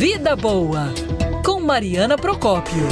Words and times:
Vida 0.00 0.34
Boa, 0.34 0.86
com 1.44 1.60
Mariana 1.60 2.16
Procópio. 2.16 2.88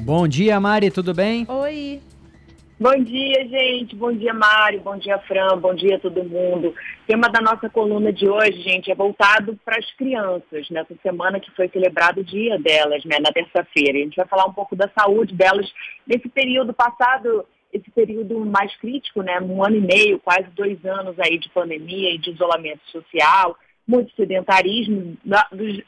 Bom 0.00 0.26
dia, 0.26 0.58
Mari, 0.58 0.90
tudo 0.90 1.14
bem? 1.14 1.46
Oi. 1.48 2.00
Bom 2.76 3.04
dia, 3.04 3.46
gente. 3.46 3.94
Bom 3.94 4.12
dia, 4.12 4.34
Mário. 4.34 4.80
Bom 4.80 4.98
dia, 4.98 5.16
Fran. 5.28 5.56
Bom 5.58 5.72
dia 5.76 5.94
a 5.94 6.00
todo 6.00 6.24
mundo. 6.24 6.70
O 6.70 7.06
tema 7.06 7.28
da 7.28 7.40
nossa 7.40 7.70
coluna 7.70 8.12
de 8.12 8.28
hoje, 8.28 8.60
gente, 8.62 8.90
é 8.90 8.96
voltado 8.96 9.56
para 9.64 9.78
as 9.78 9.88
crianças, 9.94 10.68
nessa 10.70 10.96
semana 11.04 11.38
que 11.38 11.52
foi 11.52 11.68
celebrado 11.68 12.22
o 12.22 12.24
dia 12.24 12.58
delas, 12.58 13.04
né, 13.04 13.18
na 13.20 13.30
terça-feira. 13.30 13.96
A 13.96 14.02
gente 14.02 14.16
vai 14.16 14.26
falar 14.26 14.46
um 14.46 14.52
pouco 14.52 14.74
da 14.74 14.90
saúde 14.98 15.36
delas 15.36 15.72
nesse 16.04 16.28
período 16.28 16.74
passado, 16.74 17.46
esse 17.72 17.88
período 17.92 18.40
mais 18.40 18.76
crítico, 18.78 19.22
né, 19.22 19.40
um 19.40 19.64
ano 19.64 19.76
e 19.76 19.80
meio, 19.80 20.18
quase 20.18 20.48
dois 20.50 20.84
anos 20.84 21.14
aí 21.20 21.38
de 21.38 21.48
pandemia 21.50 22.10
e 22.10 22.18
de 22.18 22.32
isolamento 22.32 22.82
social, 22.90 23.56
muito 23.92 24.14
sedentarismo 24.16 25.16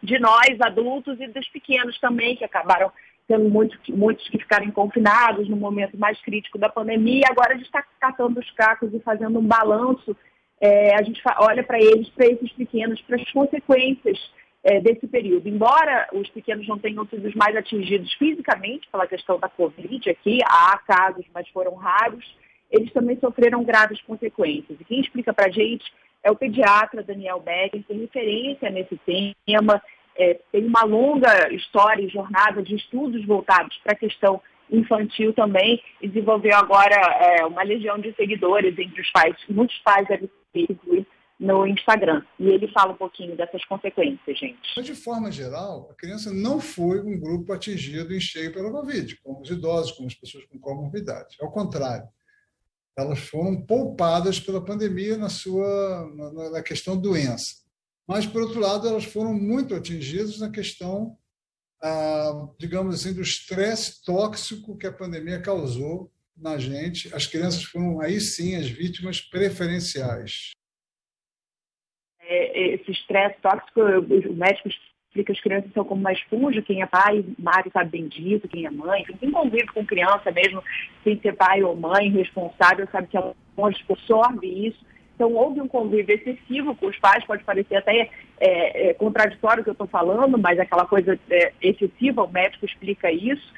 de 0.03 0.19
nós, 0.19 0.61
adultos, 0.61 1.19
e 1.19 1.27
dos 1.29 1.49
pequenos 1.49 1.99
também, 1.99 2.37
que 2.37 2.45
acabaram 2.45 2.93
tendo 3.27 3.49
muitos, 3.49 3.79
muitos 3.89 4.29
que 4.29 4.39
ficaram 4.39 4.71
confinados 4.71 5.49
no 5.49 5.57
momento 5.57 5.97
mais 5.97 6.21
crítico 6.21 6.59
da 6.59 6.69
pandemia. 6.69 7.25
Agora 7.31 7.55
a 7.55 7.57
gente 7.57 7.67
está 7.67 7.83
catando 7.99 8.39
os 8.39 8.51
cacos 8.51 8.93
e 8.93 9.01
fazendo 9.01 9.39
um 9.39 9.47
balanço. 9.47 10.15
É, 10.61 10.95
a 10.95 11.03
gente 11.03 11.23
olha 11.39 11.63
para 11.63 11.79
eles, 11.79 12.09
para 12.11 12.27
esses 12.27 12.53
pequenos, 12.53 13.01
para 13.03 13.17
as 13.17 13.31
consequências 13.33 14.19
é, 14.63 14.79
desse 14.81 15.07
período. 15.07 15.49
Embora 15.49 16.09
os 16.13 16.29
pequenos 16.29 16.69
não 16.69 16.79
tenham 16.79 17.07
sido 17.07 17.27
os 17.27 17.35
mais 17.35 17.57
atingidos 17.57 18.13
fisicamente 18.15 18.87
pela 18.93 19.07
questão 19.07 19.39
da 19.39 19.49
Covid 19.49 20.11
aqui, 20.11 20.41
há 20.45 20.79
casos, 20.87 21.25
mas 21.33 21.49
foram 21.49 21.75
raros, 21.75 22.25
eles 22.71 22.93
também 22.93 23.19
sofreram 23.19 23.65
graves 23.65 24.03
consequências. 24.03 24.79
E 24.79 24.85
quem 24.85 25.01
explica 25.01 25.33
para 25.33 25.47
a 25.47 25.51
gente 25.51 25.85
é 26.25 26.31
o 26.31 26.37
pediatra 26.37 27.03
Daniel 27.03 27.39
Becker, 27.41 27.85
tem 27.87 28.01
referência 28.01 28.71
nesse 28.71 28.99
tema, 29.45 29.81
é, 30.17 30.41
tem 30.51 30.65
uma 30.65 30.83
longa 30.85 31.53
história 31.53 32.03
e 32.03 32.09
jornada 32.09 32.63
de 32.63 32.75
estudos 32.75 33.25
voltados 33.27 33.77
para 33.85 33.93
a 33.93 33.99
questão 33.99 34.41
infantil 34.71 35.35
também 35.35 35.83
e 36.01 36.09
desenvolveu 36.09 36.57
agora 36.57 36.97
é, 36.97 37.45
uma 37.45 37.63
legião 37.63 37.99
de 37.99 38.15
seguidores 38.15 38.77
entre 38.79 39.01
os 39.01 39.11
pais, 39.11 39.37
muitos 39.49 39.79
pais 39.81 40.09
seguir 40.53 41.07
no 41.39 41.67
Instagram. 41.67 42.23
E 42.39 42.49
ele 42.49 42.69
fala 42.69 42.93
um 42.93 42.97
pouquinho 42.97 43.37
dessas 43.37 43.65
consequências, 43.67 44.39
gente. 44.39 44.83
De 44.83 44.95
forma 44.95 45.31
geral, 45.31 45.89
a 45.91 45.95
criança 45.95 46.33
não 46.33 46.61
foi 46.61 47.01
um 47.01 47.19
grupo 47.19 47.53
atingido 47.53 48.15
em 48.15 48.21
cheio 48.21 48.53
pela 48.53 48.71
Covid, 48.71 49.17
como 49.23 49.41
os 49.41 49.51
idosos, 49.51 49.93
como 49.93 50.09
as 50.09 50.15
pessoas 50.15 50.45
com 50.47 50.59
comorbidade. 50.59 51.37
Ao 51.41 51.51
contrário, 51.51 52.09
elas 52.97 53.19
foram 53.19 53.61
poupadas 53.61 54.39
pela 54.39 54.65
pandemia 54.65 55.17
na 55.17 55.29
sua 55.29 56.11
na, 56.15 56.51
na 56.51 56.63
questão 56.63 56.97
doença 56.97 57.65
mas, 58.07 58.27
por 58.27 58.43
outro 58.43 58.61
lado, 58.61 58.87
elas 58.87 59.05
foram 59.05 59.33
muito 59.33 59.75
atingidas 59.75 60.39
na 60.39 60.51
questão, 60.51 61.17
ah, 61.83 62.49
digamos 62.59 62.95
assim, 62.95 63.15
do 63.15 63.23
estresse 63.23 64.05
tóxico 64.05 64.77
que 64.77 64.87
a 64.87 64.93
pandemia 64.93 65.41
causou 65.41 66.13
na 66.37 66.59
gente. 66.59 67.15
As 67.15 67.27
crianças 67.27 67.65
foram, 67.65 68.01
aí 68.01 68.21
sim, 68.21 68.57
as 68.57 68.69
vítimas 68.69 69.21
preferenciais. 69.21 70.51
É, 72.21 72.75
esse 72.75 72.91
estresse 72.91 73.41
tóxico, 73.41 73.81
os 73.81 74.37
médicos 74.37 74.75
explicam 75.15 75.25
que 75.25 75.33
as 75.33 75.41
crianças 75.41 75.73
são 75.73 75.85
como 75.85 76.01
uma 76.01 76.13
esponja, 76.13 76.63
quem 76.63 76.83
é 76.83 76.87
pai, 76.87 77.25
Mário 77.39 77.71
sabe 77.73 77.91
bem 77.91 78.09
disso, 78.09 78.49
quem 78.49 78.67
é 78.67 78.71
mãe, 78.71 79.05
quem 79.05 79.31
convive 79.31 79.67
com 79.69 79.87
criança 79.87 80.31
mesmo, 80.33 80.63
sem 81.03 81.19
ser 81.21 81.35
pai 81.35 81.63
ou 81.63 81.77
mãe 81.77 82.11
responsável, 82.11 82.87
sabe 82.91 83.07
que 83.09 83.17
a 83.17 83.33
esponja 83.51 83.79
absorve 83.89 84.47
isso 84.47 84.95
então, 85.15 85.33
houve 85.33 85.61
um 85.61 85.69
convívio 85.69 86.15
excessivo 86.15 86.75
com 86.75 86.87
os 86.87 86.99
pais, 86.99 87.25
pode 87.25 87.45
parecer 87.45 87.77
até 87.77 88.11
é, 88.41 88.91
é, 88.91 88.95
contraditório 88.95 89.61
o 89.61 89.65
que 89.65 89.71
eu 89.71 89.75
estou 89.75 89.87
falando, 89.87 90.37
mas 90.37 90.59
aquela 90.59 90.87
coisa 90.87 91.19
é, 91.31 91.53
excessiva, 91.63 92.25
o 92.25 92.31
médico 92.31 92.67
explica 92.67 93.11
isso. 93.13 93.53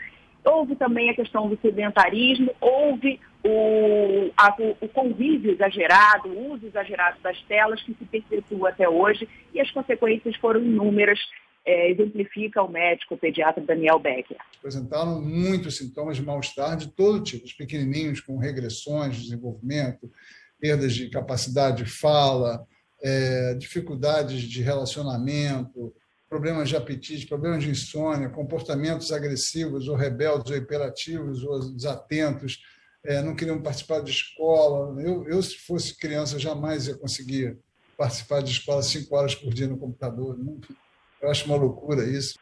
Houve 0.44 0.76
também 0.76 1.10
a 1.10 1.14
questão 1.14 1.48
do 1.48 1.58
sedentarismo, 1.60 2.54
houve 2.60 3.18
o, 3.42 4.30
a, 4.36 4.54
o 4.80 4.88
convívio 4.88 5.52
exagerado, 5.52 6.28
o 6.28 6.52
uso 6.52 6.66
exagerado 6.66 7.18
das 7.20 7.40
telas, 7.42 7.82
que 7.82 7.94
se 7.94 8.04
perpetua 8.04 8.68
até 8.68 8.88
hoje, 8.88 9.26
e 9.52 9.60
as 9.60 9.70
consequências 9.70 10.36
foram 10.36 10.60
inúmeras, 10.60 11.18
é, 11.66 11.90
exemplifica 11.90 12.62
o 12.62 12.70
médico, 12.70 13.14
o 13.14 13.18
pediatra 13.18 13.62
Daniel 13.62 13.98
Becker. 13.98 14.36
Apresentaram 14.58 15.20
muitos 15.20 15.76
sintomas 15.76 16.16
de 16.16 16.22
mal-estar 16.22 16.76
de 16.76 16.88
todo 16.92 17.22
tipo, 17.22 17.44
os 17.44 17.52
pequenininhos 17.52 18.20
com 18.20 18.38
regressões, 18.38 19.20
desenvolvimento, 19.20 20.10
perdas 20.60 20.94
de 20.94 21.10
capacidade 21.10 21.82
de 21.82 21.90
fala, 21.90 22.64
é, 23.02 23.54
dificuldades 23.54 24.42
de 24.42 24.62
relacionamento, 24.62 25.92
problemas 26.28 26.68
de 26.68 26.76
apetite, 26.76 27.26
problemas 27.26 27.64
de 27.64 27.70
insônia, 27.70 28.28
comportamentos 28.28 29.12
agressivos 29.12 29.88
ou 29.88 29.96
rebeldes 29.96 30.50
ou 30.50 30.56
hiperativos 30.56 31.42
ou 31.42 31.72
desatentos, 31.72 32.60
é, 33.04 33.20
não 33.22 33.34
queriam 33.34 33.60
participar 33.60 34.00
de 34.02 34.10
escola. 34.10 35.00
Eu, 35.02 35.28
eu, 35.28 35.42
se 35.42 35.58
fosse 35.58 35.96
criança, 35.96 36.38
jamais 36.38 36.86
ia 36.86 36.96
conseguir 36.96 37.58
participar 37.96 38.42
de 38.42 38.50
escola 38.50 38.82
cinco 38.82 39.16
horas 39.16 39.34
por 39.34 39.52
dia 39.52 39.66
no 39.66 39.78
computador. 39.78 40.38
Eu 41.26 41.32
acho 41.32 41.46
uma 41.46 41.56
loucura 41.56 42.04
isso. 42.04 42.38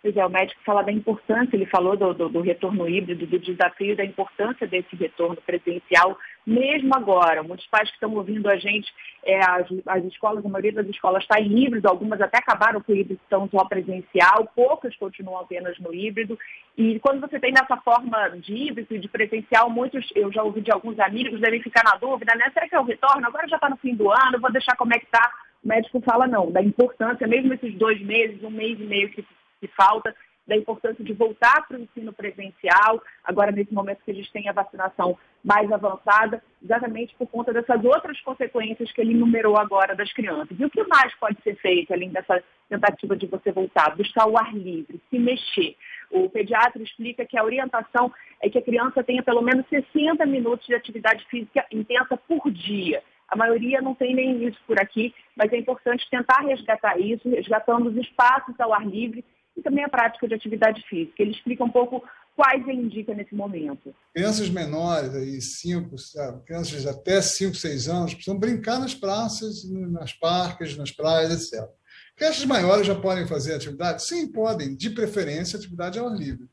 Pois 0.00 0.16
é, 0.16 0.24
o 0.24 0.30
médico 0.30 0.58
fala 0.64 0.82
da 0.82 0.92
importância, 0.92 1.54
ele 1.54 1.66
falou 1.66 1.96
do, 1.96 2.14
do, 2.14 2.28
do, 2.30 2.40
retorno 2.40 2.88
híbrido, 2.88 3.26
do 3.26 3.38
desafio, 3.38 3.94
da 3.94 4.04
importância 4.04 4.66
desse 4.66 4.96
retorno 4.96 5.36
presencial, 5.44 6.16
mesmo 6.46 6.94
agora. 6.94 7.42
Muitos 7.42 7.66
pais 7.66 7.90
que 7.90 7.96
estão 7.96 8.14
ouvindo 8.14 8.48
a 8.48 8.56
gente, 8.56 8.90
é, 9.22 9.38
as, 9.44 9.66
as, 9.86 10.04
escolas, 10.04 10.46
a 10.46 10.48
maioria 10.48 10.72
das 10.72 10.86
escolas 10.86 11.24
está 11.24 11.38
em 11.40 11.64
híbrido, 11.64 11.88
algumas 11.88 12.20
até 12.22 12.38
acabaram 12.38 12.80
com 12.80 12.92
o 12.92 12.96
híbrido, 12.96 13.20
estão 13.22 13.46
só 13.50 13.64
presencial, 13.66 14.50
poucas 14.54 14.96
continuam 14.96 15.40
apenas 15.40 15.78
no 15.78 15.92
híbrido. 15.92 16.38
E 16.76 16.98
quando 17.00 17.20
você 17.20 17.38
tem 17.38 17.52
nessa 17.52 17.76
forma 17.78 18.30
de 18.38 18.54
híbrido 18.54 18.94
e 18.94 18.98
de 18.98 19.08
presencial, 19.08 19.68
muitos, 19.68 20.08
eu 20.14 20.32
já 20.32 20.42
ouvi 20.42 20.62
de 20.62 20.72
alguns 20.72 20.98
amigos, 21.00 21.40
devem 21.40 21.60
ficar 21.60 21.82
na 21.84 21.96
dúvida, 21.98 22.34
né? 22.34 22.50
Será 22.54 22.66
que 22.66 22.74
é 22.74 22.80
o 22.80 22.84
retorno? 22.84 23.26
Agora 23.26 23.46
já 23.46 23.56
está 23.56 23.68
no 23.68 23.76
fim 23.76 23.94
do 23.94 24.10
ano, 24.10 24.40
vou 24.40 24.52
deixar 24.52 24.74
como 24.76 24.94
é 24.94 24.98
que 24.98 25.04
está. 25.04 25.47
O 25.68 25.74
médico 25.76 26.00
fala 26.00 26.26
não, 26.26 26.50
da 26.50 26.62
importância, 26.62 27.26
mesmo 27.26 27.52
esses 27.52 27.74
dois 27.74 28.00
meses, 28.00 28.42
um 28.42 28.48
mês 28.48 28.80
e 28.80 28.84
meio 28.84 29.10
que 29.10 29.22
que 29.60 29.68
falta, 29.68 30.14
da 30.46 30.56
importância 30.56 31.04
de 31.04 31.12
voltar 31.12 31.66
para 31.68 31.76
o 31.76 31.82
ensino 31.82 32.10
presencial, 32.10 33.02
agora 33.22 33.52
nesse 33.52 33.74
momento 33.74 34.02
que 34.02 34.10
a 34.10 34.14
gente 34.14 34.32
tem 34.32 34.48
a 34.48 34.52
vacinação 34.52 35.18
mais 35.44 35.70
avançada, 35.70 36.42
exatamente 36.62 37.14
por 37.16 37.26
conta 37.26 37.52
dessas 37.52 37.84
outras 37.84 38.18
consequências 38.22 38.90
que 38.92 39.00
ele 39.02 39.12
enumerou 39.12 39.58
agora 39.58 39.94
das 39.94 40.10
crianças. 40.12 40.58
E 40.58 40.64
o 40.64 40.70
que 40.70 40.82
mais 40.84 41.14
pode 41.16 41.36
ser 41.42 41.54
feito, 41.56 41.92
além 41.92 42.08
dessa 42.08 42.42
tentativa 42.66 43.14
de 43.14 43.26
você 43.26 43.52
voltar? 43.52 43.94
Buscar 43.94 44.26
o 44.26 44.38
ar 44.38 44.56
livre, 44.56 44.98
se 45.10 45.18
mexer. 45.18 45.76
O 46.10 46.30
pediatra 46.30 46.82
explica 46.82 47.26
que 47.26 47.36
a 47.36 47.44
orientação 47.44 48.10
é 48.40 48.48
que 48.48 48.56
a 48.56 48.62
criança 48.62 49.04
tenha 49.04 49.22
pelo 49.22 49.42
menos 49.42 49.66
60 49.68 50.24
minutos 50.24 50.66
de 50.66 50.74
atividade 50.74 51.26
física 51.26 51.66
intensa 51.70 52.16
por 52.16 52.50
dia. 52.50 53.02
A 53.28 53.36
maioria 53.36 53.80
não 53.80 53.94
tem 53.94 54.14
nem 54.14 54.46
isso 54.46 54.58
por 54.66 54.80
aqui, 54.80 55.14
mas 55.36 55.52
é 55.52 55.58
importante 55.58 56.08
tentar 56.10 56.40
resgatar 56.40 56.98
isso, 56.98 57.28
resgatando 57.28 57.90
os 57.90 57.96
espaços 57.96 58.58
ao 58.58 58.72
ar 58.72 58.86
livre 58.86 59.24
e 59.56 59.62
também 59.62 59.84
a 59.84 59.88
prática 59.88 60.26
de 60.26 60.34
atividade 60.34 60.82
física. 60.88 61.20
Ele 61.22 61.32
explica 61.32 61.62
um 61.62 61.70
pouco 61.70 62.02
quais 62.34 62.66
ele 62.68 62.82
indica 62.82 63.12
nesse 63.12 63.34
momento. 63.34 63.92
Crianças 64.14 64.48
menores, 64.48 65.14
aí, 65.14 65.40
cinco, 65.40 65.98
sabe, 65.98 66.44
crianças 66.44 66.86
até 66.86 67.20
5, 67.20 67.54
6 67.54 67.88
anos, 67.88 68.14
precisam 68.14 68.38
brincar 68.38 68.78
nas 68.78 68.94
praças, 68.94 69.68
nas 69.68 70.12
parques, 70.12 70.76
nas 70.76 70.92
praias, 70.92 71.52
etc. 71.52 71.68
Crianças 72.16 72.44
maiores 72.44 72.86
já 72.86 72.94
podem 72.94 73.26
fazer 73.26 73.54
atividade? 73.54 74.04
Sim, 74.04 74.30
podem, 74.30 74.76
de 74.76 74.90
preferência, 74.90 75.58
atividade 75.58 75.98
ao 75.98 76.08
ar 76.08 76.16
livre. 76.16 76.48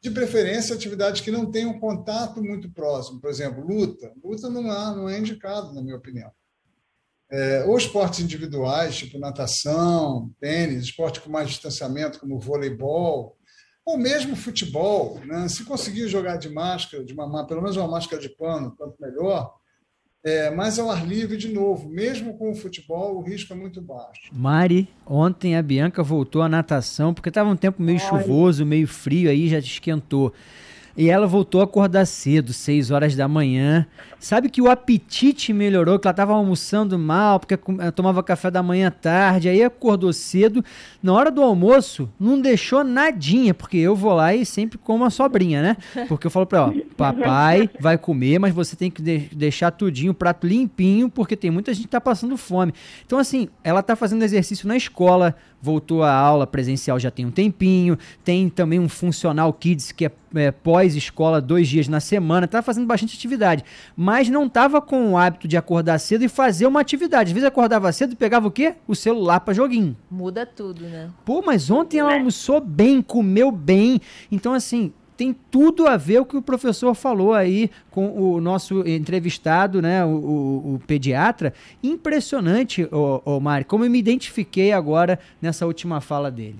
De 0.00 0.10
preferência, 0.10 0.74
atividades 0.74 1.20
que 1.20 1.30
não 1.30 1.50
tenham 1.50 1.78
contato 1.78 2.42
muito 2.42 2.70
próximo. 2.72 3.20
Por 3.20 3.30
exemplo, 3.30 3.66
luta. 3.66 4.12
Luta 4.22 4.48
não, 4.48 4.70
há, 4.70 4.94
não 4.96 5.08
é 5.08 5.18
indicado, 5.18 5.74
na 5.74 5.82
minha 5.82 5.96
opinião 5.96 6.30
é, 7.30 7.64
ou 7.64 7.78
esportes 7.78 8.20
individuais, 8.20 8.96
tipo 8.96 9.18
natação, 9.18 10.34
tênis, 10.40 10.84
esporte 10.84 11.20
com 11.20 11.30
mais 11.30 11.48
distanciamento, 11.48 12.18
como 12.18 12.40
voleibol, 12.40 13.38
ou 13.86 13.96
mesmo 13.96 14.34
futebol. 14.34 15.20
Né? 15.24 15.48
Se 15.48 15.64
conseguir 15.64 16.08
jogar 16.08 16.36
de 16.36 16.48
máscara, 16.50 17.04
de 17.04 17.12
uma, 17.12 17.46
pelo 17.46 17.62
menos 17.62 17.76
uma 17.76 17.88
máscara 17.88 18.20
de 18.20 18.28
pano, 18.30 18.74
quanto 18.76 19.00
melhor, 19.00 19.54
é, 20.22 20.50
mas 20.50 20.78
ao 20.78 20.90
ar 20.90 21.06
livre 21.06 21.36
de 21.36 21.48
novo, 21.48 21.88
mesmo 21.88 22.34
com 22.34 22.50
o 22.50 22.54
futebol, 22.54 23.16
o 23.16 23.22
risco 23.22 23.52
é 23.52 23.56
muito 23.56 23.80
baixo. 23.80 24.30
Mari, 24.32 24.88
ontem 25.06 25.56
a 25.56 25.62
Bianca 25.62 26.02
voltou 26.02 26.42
à 26.42 26.48
natação, 26.48 27.14
porque 27.14 27.30
estava 27.30 27.48
um 27.48 27.56
tempo 27.56 27.82
meio 27.82 27.98
Ai. 28.00 28.06
chuvoso, 28.06 28.66
meio 28.66 28.86
frio, 28.86 29.30
aí 29.30 29.48
já 29.48 29.58
esquentou. 29.58 30.32
E 30.96 31.08
ela 31.08 31.26
voltou 31.26 31.60
a 31.60 31.64
acordar 31.64 32.04
cedo, 32.04 32.52
6 32.52 32.90
horas 32.90 33.16
da 33.16 33.26
manhã. 33.26 33.86
Sabe 34.18 34.50
que 34.50 34.60
o 34.60 34.68
apetite 34.68 35.52
melhorou, 35.52 35.98
que 35.98 36.06
ela 36.06 36.12
estava 36.12 36.34
almoçando 36.34 36.98
mal, 36.98 37.40
porque 37.40 37.54
eh, 37.54 37.90
tomava 37.90 38.22
café 38.22 38.50
da 38.50 38.62
manhã 38.62 38.90
tarde, 38.90 39.48
aí 39.48 39.62
acordou 39.62 40.12
cedo. 40.12 40.62
Na 41.02 41.14
hora 41.14 41.30
do 41.30 41.42
almoço, 41.42 42.10
não 42.18 42.38
deixou 42.38 42.84
nadinha, 42.84 43.54
porque 43.54 43.78
eu 43.78 43.96
vou 43.96 44.12
lá 44.12 44.34
e 44.34 44.44
sempre 44.44 44.76
como 44.76 45.04
a 45.04 45.10
sobrinha, 45.10 45.62
né? 45.62 45.76
Porque 46.06 46.26
eu 46.26 46.30
falo 46.30 46.44
para 46.44 46.58
ela, 46.58 46.74
papai 47.00 47.70
vai 47.80 47.96
comer, 47.96 48.38
mas 48.38 48.54
você 48.54 48.76
tem 48.76 48.90
que 48.90 49.00
de 49.00 49.18
deixar 49.34 49.70
tudinho, 49.70 50.12
o 50.12 50.14
prato 50.14 50.46
limpinho, 50.46 51.08
porque 51.08 51.34
tem 51.34 51.50
muita 51.50 51.72
gente 51.72 51.84
que 51.84 51.90
tá 51.90 52.00
passando 52.00 52.36
fome. 52.36 52.74
Então, 53.06 53.18
assim, 53.18 53.48
ela 53.64 53.82
tá 53.82 53.96
fazendo 53.96 54.22
exercício 54.22 54.68
na 54.68 54.76
escola, 54.76 55.34
voltou 55.62 56.02
a 56.02 56.12
aula 56.12 56.46
presencial 56.46 56.98
já 56.98 57.10
tem 57.10 57.24
um 57.24 57.30
tempinho, 57.30 57.98
tem 58.22 58.48
também 58.48 58.78
um 58.78 58.88
funcional 58.88 59.52
kids 59.52 59.92
que 59.92 60.06
é, 60.06 60.12
é 60.34 60.50
pós-escola 60.50 61.40
dois 61.40 61.68
dias 61.68 61.88
na 61.88 62.00
semana, 62.00 62.46
tá 62.46 62.62
fazendo 62.62 62.86
bastante 62.86 63.16
atividade, 63.16 63.64
mas 63.96 64.28
não 64.28 64.48
tava 64.48 64.80
com 64.80 65.12
o 65.12 65.18
hábito 65.18 65.48
de 65.48 65.56
acordar 65.56 65.98
cedo 65.98 66.24
e 66.24 66.28
fazer 66.28 66.66
uma 66.66 66.80
atividade. 66.80 67.30
Às 67.30 67.34
vezes 67.34 67.48
acordava 67.48 67.90
cedo 67.92 68.12
e 68.12 68.16
pegava 68.16 68.46
o 68.46 68.50
quê? 68.50 68.74
O 68.86 68.94
celular 68.94 69.40
para 69.40 69.54
joguinho. 69.54 69.96
Muda 70.10 70.44
tudo, 70.44 70.84
né? 70.84 71.10
Pô, 71.24 71.42
mas 71.44 71.70
ontem 71.70 71.98
ela 71.98 72.14
almoçou 72.14 72.60
bem, 72.60 73.00
comeu 73.00 73.50
bem, 73.50 74.00
então 74.30 74.52
assim, 74.52 74.92
tem 75.20 75.34
tudo 75.50 75.86
a 75.86 75.98
ver 75.98 76.18
o 76.20 76.24
que 76.24 76.34
o 76.34 76.40
professor 76.40 76.94
falou 76.94 77.34
aí 77.34 77.70
com 77.90 78.08
o 78.08 78.40
nosso 78.40 78.88
entrevistado, 78.88 79.82
né, 79.82 80.02
o, 80.02 80.08
o, 80.08 80.74
o 80.76 80.82
pediatra. 80.86 81.52
Impressionante, 81.82 82.88
o, 82.90 83.38
Mário, 83.38 83.66
como 83.66 83.84
eu 83.84 83.90
me 83.90 83.98
identifiquei 83.98 84.72
agora 84.72 85.18
nessa 85.42 85.66
última 85.66 86.00
fala 86.00 86.30
dele. 86.30 86.56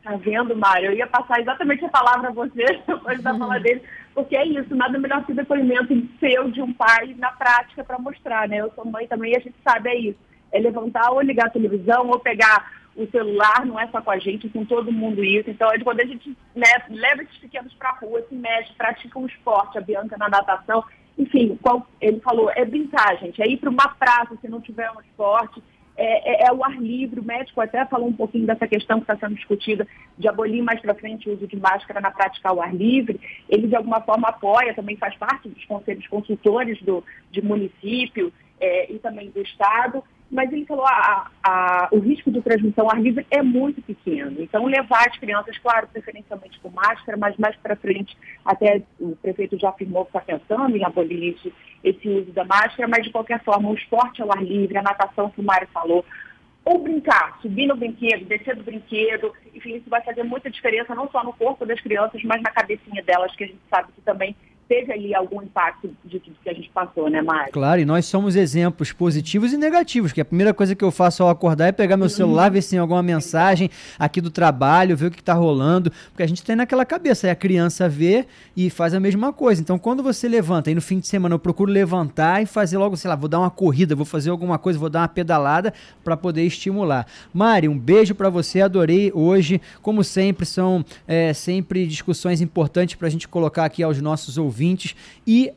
Tá 0.00 0.14
vendo, 0.14 0.54
Mário? 0.54 0.92
Eu 0.92 0.96
ia 0.96 1.08
passar 1.08 1.40
exatamente 1.40 1.84
a 1.84 1.88
palavra 1.88 2.28
a 2.28 2.32
você 2.32 2.64
depois 2.86 3.20
da 3.20 3.36
fala 3.36 3.58
dele, 3.58 3.82
porque 4.14 4.36
é 4.36 4.46
isso, 4.46 4.72
nada 4.72 4.96
melhor 4.96 5.26
que 5.26 5.32
o 5.32 5.34
depoimento 5.34 5.92
seu 6.20 6.48
de 6.52 6.62
um 6.62 6.72
pai 6.72 7.16
na 7.18 7.32
prática 7.32 7.82
para 7.82 7.98
mostrar, 7.98 8.48
né? 8.48 8.58
Eu 8.58 8.70
sou 8.76 8.84
mãe 8.84 9.08
também 9.08 9.32
e 9.32 9.36
a 9.36 9.40
gente 9.40 9.56
sabe, 9.64 9.88
é 9.88 9.98
isso. 9.98 10.18
É 10.52 10.60
levantar 10.60 11.10
ou 11.10 11.20
ligar 11.20 11.48
a 11.48 11.50
televisão 11.50 12.06
ou 12.10 12.20
pegar 12.20 12.85
o 12.96 13.06
celular 13.10 13.66
não 13.66 13.78
é 13.78 13.86
só 13.88 14.00
com 14.00 14.10
a 14.10 14.18
gente, 14.18 14.48
com 14.48 14.64
todo 14.64 14.90
mundo 14.90 15.22
isso. 15.22 15.50
Então, 15.50 15.70
é 15.70 15.78
quando 15.78 16.00
a 16.00 16.06
gente 16.06 16.36
né, 16.54 16.68
leva 16.88 17.22
esses 17.22 17.36
pequenos 17.38 17.72
para 17.74 17.90
a 17.90 17.98
rua, 17.98 18.24
se 18.28 18.34
mexe, 18.34 18.72
pratica 18.74 19.18
um 19.18 19.26
esporte, 19.26 19.76
a 19.76 19.82
Bianca 19.82 20.16
na 20.16 20.28
natação, 20.28 20.82
enfim, 21.18 21.58
qual, 21.62 21.86
ele 22.00 22.20
falou, 22.20 22.50
é 22.50 22.64
brincar, 22.64 23.16
gente, 23.18 23.40
é 23.40 23.46
ir 23.46 23.58
para 23.58 23.70
uma 23.70 23.88
praça 23.88 24.36
se 24.40 24.48
não 24.48 24.60
tiver 24.60 24.90
um 24.90 25.00
esporte, 25.00 25.62
é, 25.96 26.44
é, 26.44 26.48
é, 26.48 26.52
o 26.52 26.62
ar 26.62 26.78
livre, 26.78 27.20
o 27.20 27.24
médico 27.24 27.58
até 27.60 27.84
falou 27.86 28.08
um 28.08 28.12
pouquinho 28.12 28.46
dessa 28.46 28.68
questão 28.68 28.98
que 28.98 29.04
está 29.10 29.16
sendo 29.16 29.34
discutida 29.34 29.88
de 30.18 30.28
abolir 30.28 30.62
mais 30.62 30.78
para 30.80 30.94
frente 30.94 31.28
o 31.28 31.32
uso 31.32 31.46
de 31.46 31.56
máscara 31.56 32.02
na 32.02 32.10
prática 32.10 32.50
ao 32.50 32.60
ar 32.60 32.74
livre. 32.74 33.18
Ele, 33.48 33.66
de 33.66 33.74
alguma 33.74 34.02
forma, 34.02 34.28
apoia, 34.28 34.74
também 34.74 34.96
faz 34.96 35.16
parte 35.16 35.48
dos 35.48 35.64
conselhos 35.64 36.06
consultores 36.06 36.80
do, 36.82 37.02
de 37.30 37.40
município 37.40 38.30
é, 38.60 38.92
e 38.92 38.98
também 38.98 39.30
do 39.30 39.40
Estado 39.40 40.04
mas 40.30 40.52
ele 40.52 40.66
falou 40.66 40.84
a, 40.84 41.30
a, 41.42 41.88
o 41.92 41.98
risco 41.98 42.30
de 42.30 42.42
transmissão 42.42 42.90
ar 42.90 43.00
livre 43.00 43.26
é 43.30 43.42
muito 43.42 43.80
pequeno. 43.80 44.42
Então, 44.42 44.66
levar 44.66 45.06
as 45.08 45.16
crianças, 45.18 45.56
claro, 45.58 45.86
preferencialmente 45.86 46.58
com 46.60 46.68
máscara, 46.70 47.16
mas 47.16 47.36
mais 47.36 47.54
para 47.56 47.76
frente, 47.76 48.16
até 48.44 48.82
o 48.98 49.14
prefeito 49.16 49.58
já 49.58 49.70
afirmou 49.70 50.04
que 50.04 50.16
está 50.16 50.20
pensando 50.20 50.76
em 50.76 50.84
abolir 50.84 51.36
esse 51.84 52.08
uso 52.08 52.32
da 52.32 52.44
máscara, 52.44 52.88
mas 52.88 53.04
de 53.04 53.12
qualquer 53.12 53.42
forma, 53.44 53.70
o 53.70 53.74
esporte 53.74 54.20
ao 54.20 54.32
ar 54.32 54.42
livre, 54.42 54.76
a 54.76 54.82
natação 54.82 55.30
que 55.30 55.40
o 55.40 55.44
Mário 55.44 55.68
falou, 55.72 56.04
ou 56.64 56.82
brincar, 56.82 57.38
subir 57.40 57.66
no 57.66 57.76
brinquedo, 57.76 58.24
descer 58.24 58.56
do 58.56 58.64
brinquedo, 58.64 59.32
enfim, 59.54 59.76
isso 59.76 59.88
vai 59.88 60.02
fazer 60.02 60.24
muita 60.24 60.50
diferença 60.50 60.96
não 60.96 61.08
só 61.10 61.22
no 61.22 61.32
corpo 61.32 61.64
das 61.64 61.80
crianças, 61.80 62.20
mas 62.24 62.42
na 62.42 62.50
cabecinha 62.50 63.04
delas, 63.04 63.34
que 63.36 63.44
a 63.44 63.46
gente 63.46 63.60
sabe 63.70 63.92
que 63.92 64.00
também 64.00 64.34
teve 64.68 64.92
ali 64.92 65.14
algum 65.14 65.42
impacto 65.42 65.90
de 66.04 66.18
tudo 66.18 66.36
que 66.42 66.48
a 66.48 66.52
gente 66.52 66.68
passou, 66.70 67.08
né, 67.08 67.22
Mário? 67.22 67.52
Claro, 67.52 67.80
e 67.80 67.84
nós 67.84 68.06
somos 68.06 68.34
exemplos 68.34 68.92
positivos 68.92 69.52
e 69.52 69.56
negativos, 69.56 70.12
que 70.12 70.20
a 70.20 70.24
primeira 70.24 70.52
coisa 70.52 70.74
que 70.74 70.84
eu 70.84 70.90
faço 70.90 71.22
ao 71.22 71.28
acordar 71.28 71.68
é 71.68 71.72
pegar 71.72 71.96
meu 71.96 72.08
celular, 72.08 72.50
ver 72.50 72.62
se 72.62 72.70
tem 72.70 72.78
alguma 72.78 73.02
mensagem 73.02 73.70
aqui 73.98 74.20
do 74.20 74.30
trabalho, 74.30 74.96
ver 74.96 75.06
o 75.06 75.10
que 75.10 75.20
está 75.20 75.34
rolando, 75.34 75.90
porque 76.10 76.22
a 76.22 76.26
gente 76.26 76.42
tem 76.42 76.56
naquela 76.56 76.84
cabeça, 76.84 77.26
aí 77.26 77.30
a 77.30 77.36
criança 77.36 77.88
vê 77.88 78.26
e 78.56 78.68
faz 78.68 78.92
a 78.92 79.00
mesma 79.00 79.32
coisa. 79.32 79.60
Então, 79.60 79.78
quando 79.78 80.02
você 80.02 80.28
levanta, 80.28 80.68
aí 80.68 80.74
no 80.74 80.82
fim 80.82 80.98
de 80.98 81.06
semana 81.06 81.34
eu 81.34 81.38
procuro 81.38 81.70
levantar 81.70 82.42
e 82.42 82.46
fazer 82.46 82.76
logo, 82.76 82.96
sei 82.96 83.08
lá, 83.08 83.14
vou 83.14 83.28
dar 83.28 83.38
uma 83.38 83.50
corrida, 83.50 83.94
vou 83.94 84.06
fazer 84.06 84.30
alguma 84.30 84.58
coisa, 84.58 84.78
vou 84.78 84.90
dar 84.90 85.00
uma 85.00 85.08
pedalada 85.08 85.72
para 86.02 86.16
poder 86.16 86.42
estimular. 86.42 87.06
Mari, 87.32 87.68
um 87.68 87.78
beijo 87.78 88.14
para 88.14 88.28
você, 88.28 88.60
adorei 88.60 89.12
hoje, 89.14 89.60
como 89.80 90.02
sempre, 90.02 90.44
são 90.44 90.84
é, 91.06 91.32
sempre 91.32 91.86
discussões 91.86 92.40
importantes 92.40 92.96
para 92.96 93.06
a 93.06 93.10
gente 93.10 93.28
colocar 93.28 93.64
aqui 93.64 93.82
aos 93.82 94.00
nossos 94.00 94.36
ouvintes 94.36 94.55
ouvintes. 94.56 94.94
E 95.26 95.52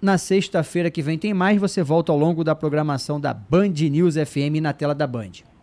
na 0.00 0.16
sexta-feira 0.16 0.90
que 0.90 1.02
vem 1.02 1.18
tem 1.18 1.34
mais. 1.34 1.60
Você 1.60 1.82
volta 1.82 2.12
ao 2.12 2.18
longo 2.18 2.44
da 2.44 2.54
programação 2.54 3.20
da 3.20 3.34
Band 3.34 3.74
News 3.90 4.14
FM 4.14 4.60
na 4.62 4.72
tela 4.72 4.94
da 4.94 5.06
Band. 5.06 5.53